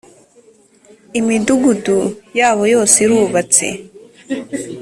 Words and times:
imidugudu 1.19 1.97
yabo 2.39 2.63
yose 2.73 2.95
irubatse. 3.05 3.67